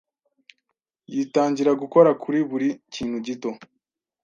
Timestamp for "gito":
3.27-3.49